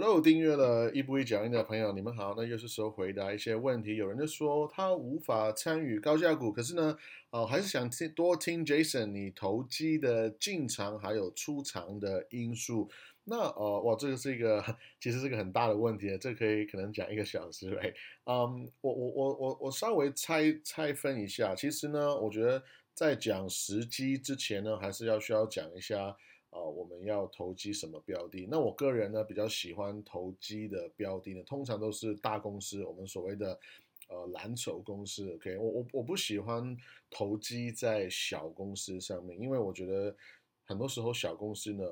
[0.00, 2.32] Hello，订阅了一步一脚印的朋友，你们好。
[2.36, 3.96] 那又是时候回答一些问题。
[3.96, 6.96] 有人就说他无法参与高价股，可是呢，
[7.30, 12.88] 哦，还是想听多听 Jason 你投机的进场还有出场的因素。
[13.24, 14.64] 那呃，哇，这个是一个
[15.02, 17.92] 其实是一个很大的问题，这可以可能讲一个小时嘞。
[18.26, 21.56] 嗯，我我我我我稍微拆拆分一下。
[21.56, 22.62] 其实呢，我觉得
[22.94, 26.16] 在讲时机之前呢，还是要需要讲一下。
[26.50, 28.46] 啊，我们要投机什么标的？
[28.50, 33.60] 那我个人呢比较喜欢投机的标的呢，通常都是大公司，我们所谓的
[34.08, 35.30] 呃蓝筹公司。
[35.34, 36.74] OK，我我我不喜欢
[37.10, 40.16] 投机在小公司上面，因为我觉得
[40.64, 41.84] 很多时候小公司呢，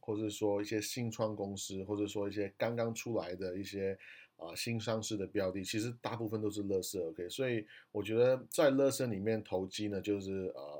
[0.00, 3.96] 或者说一些新创公司，或者说一些刚刚出来的一些
[4.38, 7.08] 啊新上市的标的，其实大部分都是乐色。
[7.10, 10.79] OK，所以我觉得在乐色里面投机呢，就是呃。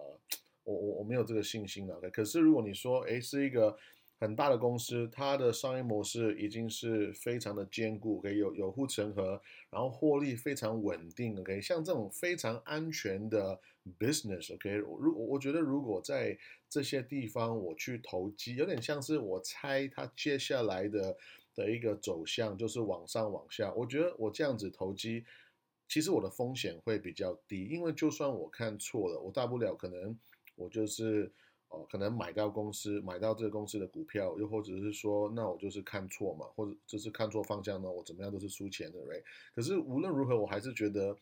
[0.71, 2.01] 我我我没有这个信心了。
[2.11, 3.77] 可是如果你说，哎，是一个
[4.19, 13.59] 很大的公司，它的商业模式已经是非常的坚固，可以有有护城河，然后获利非常稳定，OK，像这种非常安全的
[13.99, 21.17] business，OK，如我觉得如果在这些地方我去投机，有点像是我猜它接下来的
[21.55, 25.25] 的一个走向就是往上往下，我觉得我这样子投机，
[25.89, 30.19] 其实我的风险会比较低，因为就算我看错了，我大不了可能。
[30.61, 31.33] 我就是，
[31.69, 41.17] 哦，可能买到公司，买到这个公司的股票，又或者是说，那我就是看错嘛，或者就是看错方向呢，我怎么样都是输钱的对可是无论如何，我还是觉得，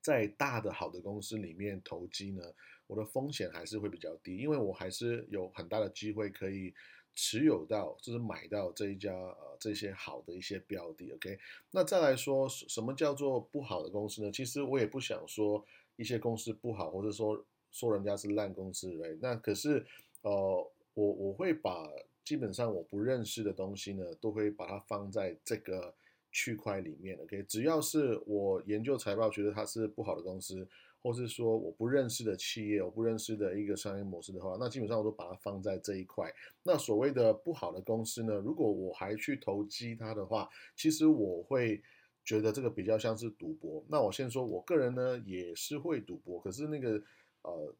[0.00, 2.42] 在大的好的公司里面投机呢，
[2.86, 6.72] 我的风险还是会比较低，因为我还是有很大的机会可以
[7.14, 11.38] 持有到，就是买到这一家呃这些好的一些标的，OK？
[11.70, 14.32] 那再来说，什么叫做不好的公司呢？
[14.32, 15.62] 其实我也不想说
[15.96, 17.44] 一些公司不好，或者说。
[17.74, 19.84] 说人家是烂公司哎那可是，
[20.22, 20.30] 呃，
[20.94, 21.90] 我我会把
[22.24, 25.92] 基本上我不认识的东西呢，都会把它放在这个
[26.30, 27.42] 区块里面，OK？
[27.42, 30.66] 只要是我研究财报觉得它是不好的公司，
[31.02, 36.32] 或是说我不认识的企业，我不认识的一个商业模式的话，那基本上我都把它放在这一块。
[36.62, 41.82] 那所谓的不好的公司呢，如果我还去投机它的话，其实我会
[42.24, 43.84] 觉得这个比较像是赌博。
[43.88, 47.02] 那我先说，我个人呢也是会赌博，可是那个。
[47.44, 47.74] 呃，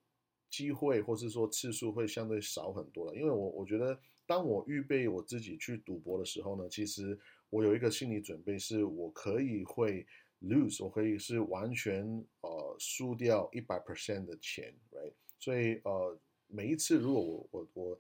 [0.51, 7.19] 机会或是说次数会相对少很多了，因为我我觉得，当我预备我自己去赌博的时候呢，其实
[7.51, 10.07] 我有一个心理准备，是我可以会
[10.43, 12.05] lose，我可以是完全
[12.43, 15.13] 呃输掉一百 percent 的钱，right？
[15.39, 16.17] 所以呃，
[16.47, 17.99] 每一次如果我我我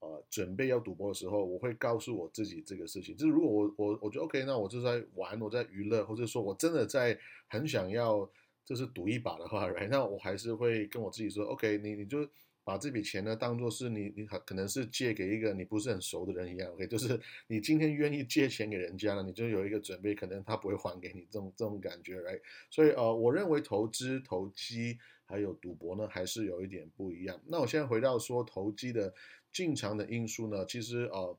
[0.00, 7.18] 呃准备要赌博的时候，我会告诉我自己这个事情，就是如果我我我觉得 OK，那我就在玩，我在娱乐，或者说我真的在
[7.48, 8.30] 很想要。
[8.66, 12.28] 就是赌一把的话， 那我还是会跟我自己说，OK，你你就
[12.64, 22.36] 把这笔钱呢当做是你你可可能是借给一个你不是很熟的人一样，OK，就是你今天愿意借钱给人家了，你就有一个准备，可能他不会还给你这种这种感觉来
[22.68, 27.40] 所以呃，我认为投资、投机还有赌博呢，还是有一点不一样。
[27.46, 29.14] 那我现在回到说投机的
[29.52, 31.38] 进场的因素呢，其实呃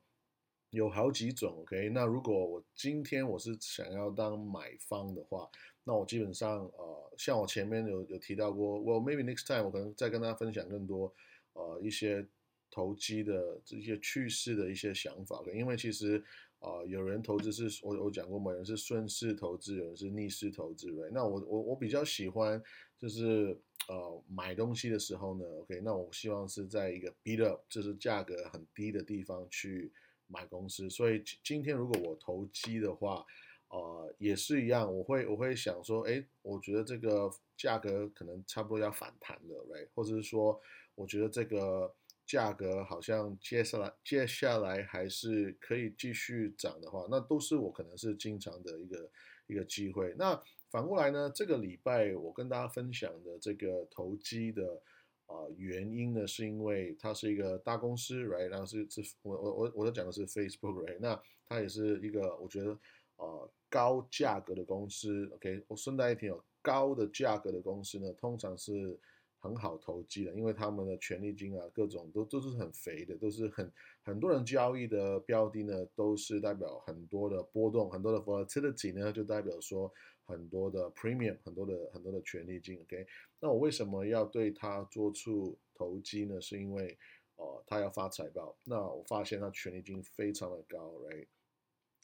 [0.69, 1.89] 有好几种，OK。
[1.89, 5.49] 那如果我今天我是想要当买方的话，
[5.87, 6.95] 那我基本上呃。
[7.17, 11.11] 像我前面有有提到过，Well maybe next time 我可能再跟大家分享更多，
[11.53, 12.23] 呃一些
[12.69, 15.41] 投机的这些趋势的一些想法。
[15.51, 16.23] 因为其实
[16.59, 22.61] 啊有人投资是我我讲过嘛，有人是顺势投资，有人是逆势投资那我我我比较喜欢
[22.99, 23.59] 就是
[23.89, 29.91] 呃买东西的时候呢，OK，那我希望是在一个 beat up 就是价格很低的地方去
[30.27, 30.87] 买公司。
[30.87, 33.25] 所以今天如果我投机的话，
[33.69, 39.87] 呃，也是一样，我会我会想说，哎，我觉得这个价格可能差不多要反弹了，right？
[39.93, 40.59] 或者是说，
[40.95, 41.93] 我觉得这个
[42.25, 49.09] 价格好像接下来接下来还是可以继续涨的话，那都是我可能是经常的一个
[49.47, 50.15] 一个机会。
[50.17, 54.81] 那反过来呢，这个礼拜我跟大家分享的这个投机的
[55.25, 58.47] 啊原因呢，是因为它是一个大公司，right？
[58.47, 60.99] 然后是是我我我我在讲的是 Facebook，right？
[60.99, 62.77] 那它也是一个我觉得
[63.17, 63.49] 啊。
[63.69, 68.97] 高价格的公司，OK，我顺带一提哦，高的价格的公司呢，通常是
[69.39, 73.69] 很好投机的，因为他们的权利金啊，各种都都是很肥的，都是很
[74.03, 79.91] 很多人交易的标的呢，都是代表很多的波动，很多的 volatility 呢，就代表说
[80.23, 83.05] 很多的 premium，很多的很多的权利金，OK，
[83.41, 86.39] 那我为什么要对它做出投机呢？
[86.39, 86.97] 是因为
[87.35, 91.27] 哦，它要发财报，那我发现它权利金非常的高来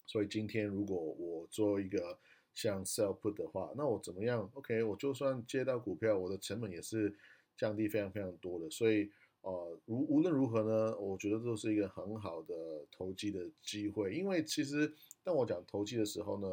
[0.05, 2.17] 所以今天如果我做一个
[2.53, 7.15] 像 sell put 的话，那我怎么样？OK，我就算接到股票，我的成本也是
[7.57, 8.69] 降低非常非常多的。
[8.69, 9.09] 所以
[9.41, 12.53] 呃，无无论如何呢，我觉得都是一个很好的
[12.91, 14.13] 投机的机会。
[14.13, 16.47] 因为其实当我讲投机的时候呢，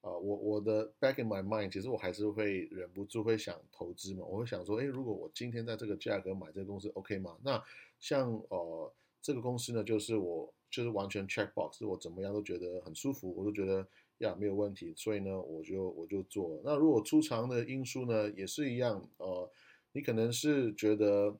[0.00, 4.24] 啊，我我的 back in my mind，其实我还是会忍不住会想投资嘛。
[4.24, 7.36] 我会想说，哎，如果我今天在这个价格买这个公司，OK 吗？
[7.42, 7.62] 那
[8.00, 8.92] 像呃
[9.22, 13.86] 这个公司呢，就是我就是完全 check box，我怎么样都觉得很舒服，我都觉得
[14.18, 16.60] 呀没有问题，所以呢，我就我就做。
[16.64, 19.50] 那如果出场的因素呢，也是一样，呃，
[19.92, 21.38] 你可能是觉得。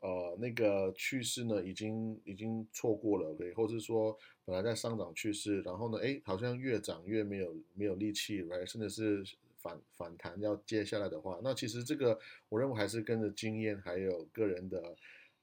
[0.00, 9.24] 呃，那个趋势呢，已经已经错过了，OK，或者是说本来在上涨趋势，然后呢，哎，好像越涨越没有没有力气，right，甚至是
[9.56, 12.18] 反反弹要接下来的话，那其实这个
[12.50, 14.96] 我认为还是跟着经验还有个人的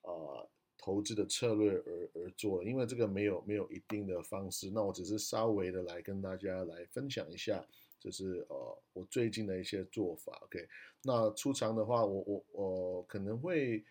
[0.04, 0.48] 呃
[0.88, 7.66] 投资的策略而而做，因为这个没有没有一定的方式，那我只是稍微的来跟大家来分享一下，
[8.00, 10.66] 就是呃我最近的一些做法，OK，
[11.04, 13.84] 那出场的话，我我我可能会。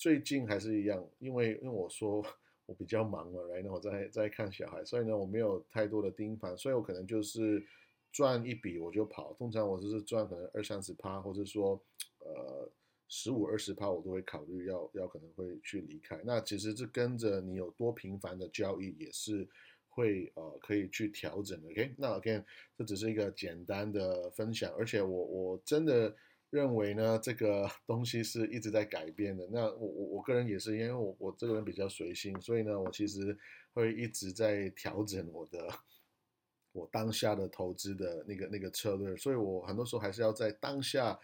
[0.00, 2.24] 最近还是一样，因为因为我说
[2.66, 7.60] 我比较忙了，然后我在在看小孩，所以呢我没有太多的盯盘，所以我可能就是
[8.12, 9.32] 赚一笔我就跑。
[9.32, 11.82] 通常我就是赚可能二三十趴，或者说
[12.20, 12.70] 呃
[13.08, 16.20] 十五二十趴，我都会考虑要要可能会去离开。
[16.24, 19.48] 那其实这跟着你有多频繁的交易也是
[19.88, 21.70] 会呃可以去调整的。
[21.70, 22.44] OK，那 again
[22.76, 26.14] 这只是一个简单的分享，而且我我真的。
[26.50, 29.46] 认为呢，这个 东西是一直在改变的。
[29.52, 33.36] 那我我我个人也是，因为我我这个人比较随性，所以呢，我其实
[33.74, 35.68] 会一直在调整我的
[36.72, 39.14] 我当下的投资的那个那个策略。
[39.14, 41.20] 所以我很多时候还是要在当下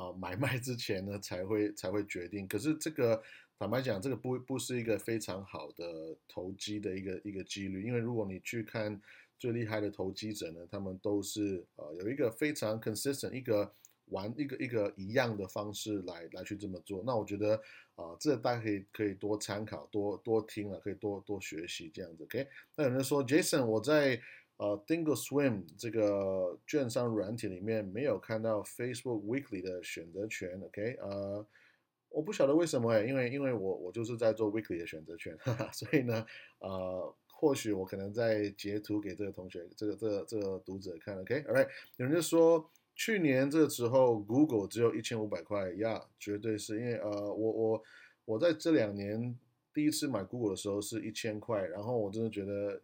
[0.00, 2.48] 啊买卖之前呢，才会才会决定。
[2.48, 3.22] 可是这个
[3.58, 9.00] 坦白讲，这个不不是一个非常好的投机的一个一个几率，因为如果你去看
[9.38, 13.74] 最厉害的投机者呢，他们都是呃有一个非常 consistent 一个。
[14.10, 17.54] 玩一个一个一样的方式来来去这么做，那我觉得
[17.94, 22.24] 啊，这大家可以可以多参考，多多听了，可以多多学习这样子。
[22.24, 22.44] OK，
[22.74, 24.20] 那有人说，Jason，我在
[24.60, 30.60] 呃 Thinkorswim 这个券商软体里面没有看到 Facebook Weekly 的选择权。
[30.62, 31.46] OK，呃，
[32.10, 36.26] 我不晓得为什么哎，因为因为我我就是在做 Weekly 的选择权，哈哈所以呢，
[36.58, 41.18] 呃，或许我可能在截图给这个同学，这个这个这个读者看。
[41.20, 42.70] OK，All right，有人就说。
[42.96, 47.82] 去年这个时候，Google 只有一千五百块呀，绝对是因为呃，我我
[48.26, 49.38] 我在这两年
[49.72, 52.78] 第一次买 Google 的时候是一千块，然后我真的觉得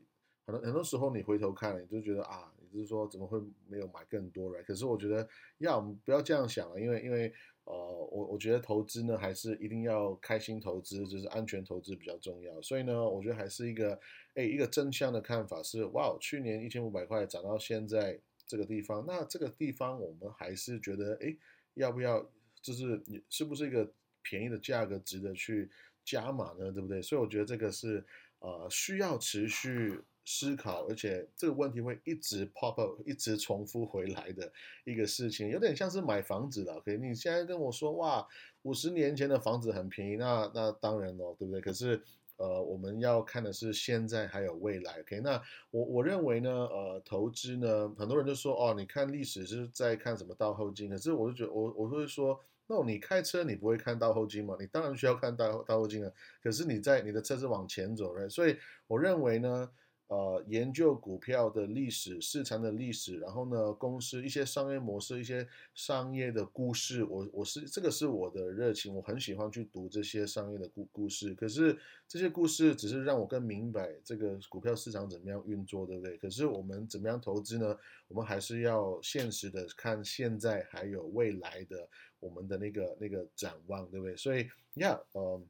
[0.46, 3.38] 很多很多时候你回头看，你就觉得啊，你就是说怎么会
[3.69, 4.62] 没有买更多嘞？
[4.62, 5.28] 可是我觉得
[5.58, 7.32] 呀，我们不要这样想了，因为因为
[7.64, 12.62] 呃，我我觉得投资呢还是一定要开心投资，就是安全投资比较重要。
[12.62, 13.98] 所以呢，我觉得还是一个
[14.34, 18.20] 哎一个正向的看法是，哇，去年一千五百块涨到现在。
[18.49, 21.37] 这个地方，那这个地方我们还是觉得，哎，
[21.75, 22.25] 要不要，
[22.62, 23.92] 就是你是不是一个
[24.22, 25.69] 便宜的价格值得去
[26.04, 26.70] 加码呢？
[26.70, 27.02] 对不对？
[27.02, 28.06] 所以我觉得这个是
[28.38, 34.52] 呃需要持续思考，而且这个问题会一直 pop up，一直重复回来的
[34.84, 36.75] 一个事情，有点像是买房子了。
[36.75, 38.26] OK，你现在跟我说哇，
[38.62, 41.62] 五十年前的房子很便宜，那那当然咯，对不对？
[41.62, 42.02] 可是。
[42.38, 45.00] 呃，我们要看的是现在还有未来。
[45.00, 50.90] OK，那我我认为呢，呃，投资呢，很多人就说，哦，你看历史是在看什么倒后镜。
[50.90, 54.55] 可是我就觉得，我我会说，那你开车你不会看倒后镜吗？
[54.61, 56.12] 你当然需要看倒倒后镜啊。
[56.43, 58.55] 可是你在你的车是往前走的，所以
[58.87, 59.70] 我认为呢。
[60.08, 71.35] 呃，研究股票的历史、市场的历史，然后呢，公司一些商业模式、一些商业的故事，我我是这个是我的热情，我很喜欢去读这些商业的故故事。
[71.35, 71.76] 可是
[72.07, 76.16] 这些故事只是让我更明白这个股票市场怎么样运作，对不对？
[76.19, 77.76] 可是我们怎么样投资呢？
[78.07, 81.88] 我们还是要现实的看现在还有未来的
[82.21, 84.16] 我们的那个那个展望，对不对？
[84.16, 85.45] 所以，Yeah，嗯。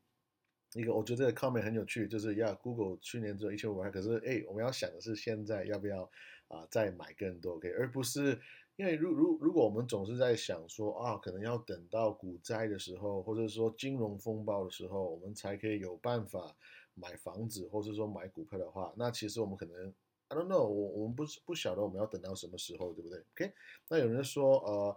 [0.76, 6.02] 一个我觉得这个 comment 很有趣，就是要 Google 去年只有一千五百，可是哎，我们要想的是现在要不要
[6.48, 8.38] 啊再买更多，OK，而不是
[8.76, 16.54] 因为如如如果我们总是在想说啊，可能要等到股灾的时候，或者说金融风暴的时候，我们才可以有办法
[16.94, 19.92] 买房子，或者说买股票的话，那其实我们可能
[20.28, 23.52] I don't know，我我们不是不晓得我们要等到什么时候，对不对？OK，
[23.88, 24.96] 那有人说呃。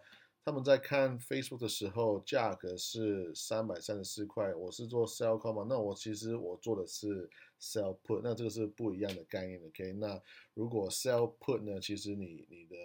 [0.50, 4.52] 他们在看 Facebook 的时候，价格是三百三十四块。
[4.56, 7.30] 我是做 Sell Call 嘛，那我其实我做的是
[7.62, 9.64] Sell Put，那这个是不一样的概念。
[9.64, 10.20] OK，那
[10.56, 12.76] 如果 Sell Put 呢，其实你你的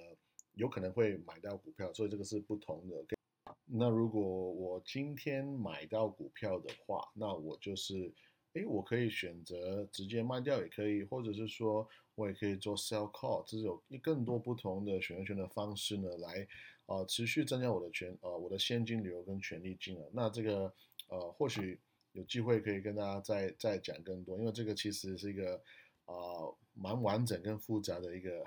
[0.56, 2.98] 有可能会买到股票，所以这个是不同的。
[2.98, 3.16] OK，
[3.64, 8.12] 那如果我今天买到股票的话，那我就是，
[8.52, 16.46] 哎，我可以选择直接卖掉也可以，或者是说我也可以做 Sell Call，这是有更多不同的选择权的方式呢，来。
[16.86, 20.10] 啊，持续增加我的权，呃，我的现金流跟权利金额。
[20.12, 20.72] 那这个，
[21.08, 21.80] 呃，或许
[22.12, 25.60] 有机会可以跟大家再再讲更多，因为这个其实是一个
[26.06, 28.44] 呃蛮完整跟复杂的一个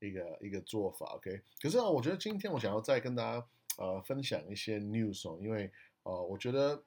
[0.00, 1.40] 一个一个做法，OK。
[1.60, 3.46] 可是啊，我觉得今天我想要再跟大家
[3.78, 5.70] 呃分享一些 news 哦，因为
[6.02, 6.82] 呃我觉得。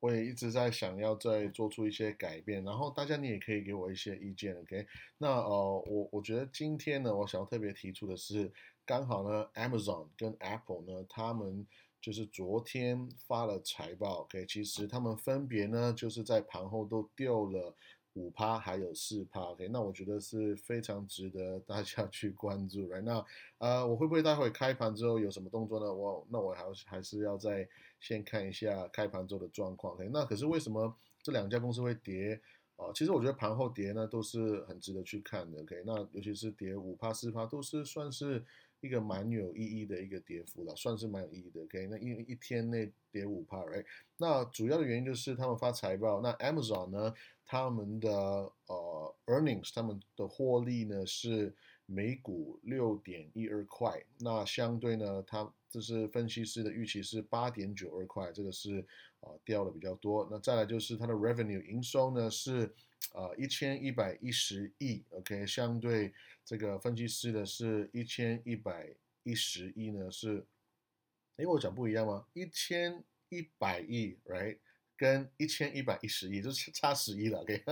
[0.00, 4.86] 我也一直在想要再做出一些改变，然后大家你也可以给我一些意见，OK？
[5.18, 8.52] 那呃，我我觉得今天呢，我想要特别提出的是，
[8.84, 11.66] 刚好呢，Amazon 跟 Apple 呢，他们
[12.00, 14.44] 就是昨天发了财报，OK？
[14.46, 17.74] 其实他们分别呢，就是在盘后都掉了。
[18.16, 23.24] 五趴还有四趴，OK，那我觉得是非常值得大家 去关注来那
[23.58, 25.92] 呃，我会不会待会开盘之后有什么动作呢？
[25.92, 27.68] 我那我还还是要再
[28.00, 30.08] 先看一下开盘之后的状况，OK？
[30.12, 30.92] 那可是为什么
[31.22, 32.40] 这两家公司会跌？
[32.76, 35.82] 啊，其实我觉得盘后跌呢都是很值得去看的，OK？
[35.86, 38.44] 那尤其是跌五趴四趴都是算是。
[38.80, 41.62] 一个蛮有意义的一个跌幅了，算是蛮有意义的。
[41.62, 43.84] OK，那一一天内跌五帕哎
[44.16, 46.20] 那主要的原因就是他们发财报。
[46.20, 47.14] 那 Amazon 呢，
[47.44, 48.10] 他们的
[48.66, 51.54] 呃 earnings，他们的获利呢是
[51.86, 54.02] 每股六点一二块。
[54.18, 58.84] 那相对呢，它这是分析师的预期是八点九二块，这个是
[59.20, 60.26] 啊掉的比较多。
[60.30, 62.74] 那再来就是它的 revenue 营收呢是。
[63.12, 66.12] 啊，一千一百一十亿，OK，相对
[66.44, 68.90] 这个分析师的是一千一百
[69.22, 70.44] 一十亿呢，是，
[71.36, 72.26] 哎，我讲不一样吗？
[72.32, 74.58] 一千一百亿，right，
[74.96, 77.62] 跟一千一百一十亿，就是差十亿了，OK，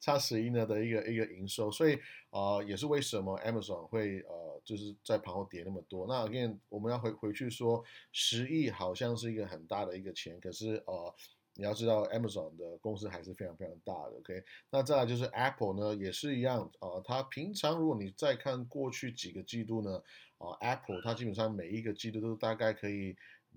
[0.00, 1.98] 差十亿呢的一个一个营收，所以
[2.30, 6.06] 啊，也是为什么 Amazon 会呃，就是在盘后跌那么多。
[6.06, 11.14] 那 again，我们要回回去说，十亿好像是一个很大的一个钱，可是呃。
[11.56, 14.42] 你要知道，Amazon 的公司还是非常非常大的，OK？
[14.70, 17.00] 那再来就是 Apple 呢，也是一样啊。
[17.04, 20.02] 它平常如果你再看过去几个季度呢，
[20.38, 23.14] 啊，Apple 它基本上每一个季度都大概可以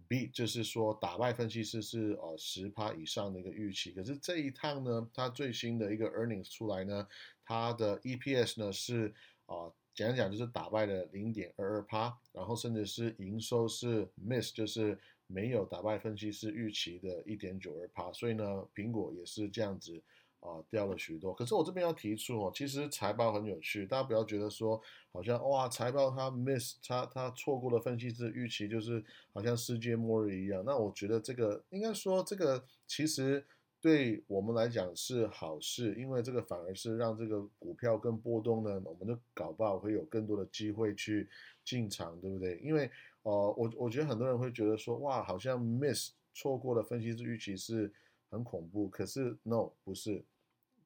[0.08, 3.92] B 就是说打败分析师是呃十趴以上的一个预期。
[3.92, 7.08] 可是这一趟呢，它最新的一个 earnings 出来呢，
[7.44, 9.14] 它的 EPS 呢是
[9.46, 14.98] 啊，讲讲就是打败了零点二二趴，然后甚至是营收是 miss，就是。
[15.30, 20.02] 没有打败分析师预期的一点九二趴，所以呢，苹果也是这样子
[20.40, 21.34] 啊掉了许多。
[21.34, 29.04] 可是我这边要提出哦，其实财报很有趣，大家不要觉得说好像哇财报它 miss 它它错过了分析师预期，就是
[29.34, 30.64] 好像世界末日一样。
[30.66, 33.46] 那我觉得这个应该说这个其实
[33.80, 41.30] 对我们来讲是好事，因为这个反而是让这个股票更波动呢，我们就搞不好会有更多的机会去
[41.64, 42.58] 进场，对不对？
[42.64, 42.90] 因为
[43.22, 47.92] 哦，我我觉得很多人会觉得说，哇，好像 miss 错过了分析师预期是
[48.30, 48.88] 很恐怖。
[48.90, 50.24] 可是 no 不是，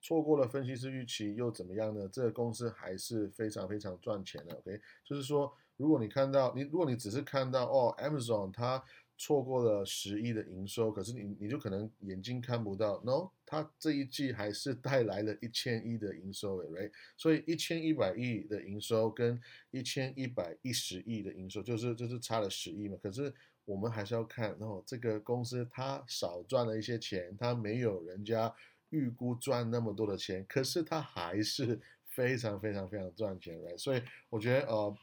[0.02, 2.08] 错过了分析师预期又怎么样呢？
[2.12, 4.56] 这个公司还是非常非常赚钱的。
[4.56, 8.84] OK，就是说，如果你看到你，如果你只是看到哦，Amazon 它。
[9.24, 16.92] 错过了十亿的营收，可是你你就可能眼睛看不到，no，它这一季还是带来了一千亿的营收，right？
[17.16, 22.98] 所以一千一百亿的营收跟一千一百一十亿的营收，就是就是差了十亿嘛。
[23.00, 23.32] 可是
[23.72, 28.54] 我们还是要看，然后这个公司它少赚了一些钱，它没有人家
[28.90, 33.78] 预估赚那么多的钱，可是它还是非常非常非常赚钱，right？
[33.78, 34.98] 所以我觉得呃。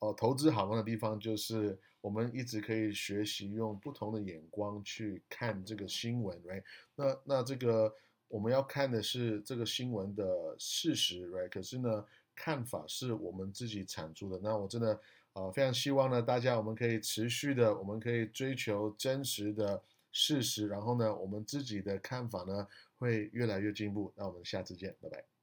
[0.00, 6.62] 呃，投资好玩的地方就是我们一直可以学习用不同的眼光去看这个新闻，right？
[6.94, 7.92] 那那这个
[8.28, 11.48] 我们要看的是这个新闻的事实，right？
[11.48, 12.04] 可是呢，
[12.36, 14.38] 看法是我们自己产出的。
[14.40, 15.00] 那我真的
[15.38, 19.80] 啊，非常希望呢，大家我们可以持续的，我们可以追求真实的
[20.10, 22.66] 事实，然后呢，我们自己的看法呢
[22.98, 24.12] 会越来越进步。
[24.16, 25.37] 那我们下次见，拜拜。